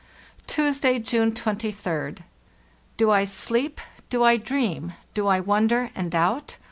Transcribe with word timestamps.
"Tuesday, 0.47 0.97
June 0.97 1.31
23d. 1.31 2.23
"*Do 2.97 3.11
I 3.11 3.23
sleep? 3.23 3.79
Do 4.09 4.23
I 4.23 4.35
dream? 4.37 4.93
Do 5.13 5.25
| 5.25 5.25
wonder 5.43 5.91
and 5.93 6.09
doubt? 6.09 6.57